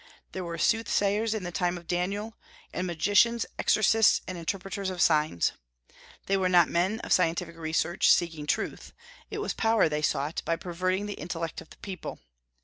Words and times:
There 0.31 0.43
were 0.43 0.57
soothsayers 0.57 1.35
in 1.35 1.43
the 1.43 1.51
time 1.51 1.77
of 1.77 1.85
Daniel, 1.85 2.33
and 2.73 2.87
magicians, 2.87 3.45
exorcists, 3.59 4.21
and 4.27 4.35
interpreters 4.35 4.89
of 4.89 4.99
signs. 4.99 5.51
They 6.25 6.37
were 6.37 6.49
not 6.49 6.69
men 6.69 6.99
of 7.01 7.13
scientific 7.13 7.55
research, 7.55 8.11
seeking 8.11 8.47
truth; 8.47 8.93
it 9.29 9.37
was 9.37 9.53
power 9.53 9.87
they 9.87 10.01
sought, 10.01 10.41
by 10.43 10.55
perverting 10.55 11.05
the 11.05 11.13
intellect 11.21 11.61
of 11.61 11.69
the 11.69 11.77
people. 11.77 12.17